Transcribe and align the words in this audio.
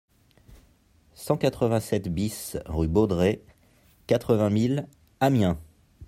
cent 1.13 1.37
quatre-vingt-sept 1.37 2.09
BIS 2.11 2.57
rue 2.65 2.87
Baudrez, 2.87 3.43
quatre-vingt 4.07 4.49
mille 4.49 4.87
Amiens 5.19 5.59